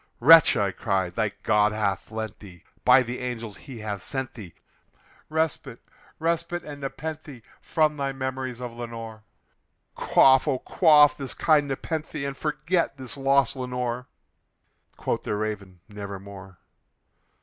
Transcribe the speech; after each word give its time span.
"Wretch," 0.19 0.57
I 0.57 0.71
cried, 0.71 1.13
"thy 1.13 1.29
God 1.43 1.71
hath 1.73 2.09
lent 2.09 2.39
thee 2.39 2.63
by 2.83 3.03
these 3.03 3.21
angels 3.21 3.55
he 3.55 3.77
hath 3.77 4.01
sent 4.01 4.33
thee 4.33 4.55
Respite 5.29 5.77
respite 6.17 6.65
aad 6.65 6.79
nepenthé 6.81 7.43
from 7.61 7.95
thy 7.97 8.11
memories 8.11 8.59
of 8.59 8.73
Lenore! 8.73 9.21
Quaff, 9.93 10.47
oh 10.47 10.57
quaff 10.57 11.15
this 11.15 11.35
kind 11.35 11.69
nepenthé, 11.69 12.25
and 12.25 12.35
forget 12.35 12.97
this 12.97 13.15
lost 13.15 13.55
Lenore!" 13.55 14.07
Quoth 14.97 15.21
the 15.21 15.35
Raven, 15.35 15.81
"Nevermore." 15.87 16.57